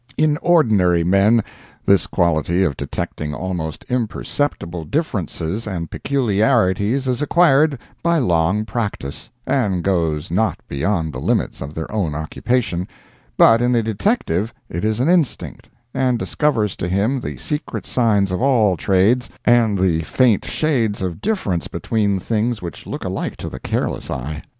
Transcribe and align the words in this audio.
In 0.17 0.37
ordinary 0.41 1.03
men, 1.03 1.43
this 1.85 2.07
quality 2.07 2.63
of 2.63 2.75
detecting 2.75 3.35
almost 3.35 3.83
imperceptible 3.87 4.83
differences 4.83 5.67
and 5.67 5.91
peculiarities 5.91 7.07
is 7.07 7.21
acquired 7.21 7.77
by 8.01 8.17
long 8.17 8.65
practice, 8.65 9.29
and 9.45 9.83
goes 9.83 10.31
not 10.31 10.57
beyond 10.67 11.13
the 11.13 11.19
limits 11.21 11.61
of 11.61 11.75
their 11.75 11.91
own 11.91 12.15
occupation—but 12.15 13.61
in 13.61 13.71
the 13.71 13.83
detective 13.83 14.51
it 14.71 14.83
is 14.83 14.99
an 14.99 15.07
instinct, 15.07 15.69
and 15.93 16.17
discovers 16.17 16.75
to 16.77 16.87
him 16.89 17.19
the 17.19 17.37
secret 17.37 17.85
signs 17.85 18.31
of 18.31 18.41
all 18.41 18.75
trades, 18.77 19.29
and 19.45 19.77
the 19.77 20.01
faint 20.01 20.43
shades 20.45 21.03
of 21.03 21.21
difference 21.21 21.67
between 21.67 22.17
things 22.19 22.59
which 22.59 22.87
look 22.87 23.05
alike 23.05 23.37
to 23.37 23.49
the 23.49 23.59
careless 23.59 24.09
eye. 24.09 24.41